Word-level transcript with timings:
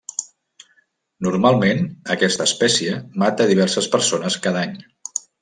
Normalment, 1.27 1.83
aquesta 2.15 2.47
espècie 2.51 2.97
mata 3.25 3.49
diverses 3.53 3.91
persones 3.99 4.41
cada 4.49 4.65
any. 4.71 4.75